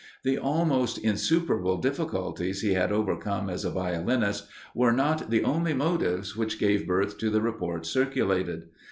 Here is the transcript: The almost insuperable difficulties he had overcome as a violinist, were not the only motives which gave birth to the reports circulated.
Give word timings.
The 0.23 0.39
almost 0.39 0.97
insuperable 0.97 1.77
difficulties 1.77 2.61
he 2.61 2.73
had 2.73 2.91
overcome 2.91 3.51
as 3.51 3.63
a 3.63 3.69
violinist, 3.69 4.47
were 4.73 4.91
not 4.91 5.29
the 5.29 5.43
only 5.43 5.75
motives 5.75 6.35
which 6.35 6.57
gave 6.57 6.87
birth 6.87 7.19
to 7.19 7.29
the 7.29 7.39
reports 7.41 7.87
circulated. 7.91 8.63